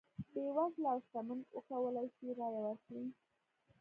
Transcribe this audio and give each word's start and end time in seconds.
بېوزله 0.31 0.89
او 0.93 0.99
شتمن 1.05 1.39
وکولای 1.55 2.07
شي 2.15 2.27
رایه 2.39 2.61
ورکړي. 2.63 3.03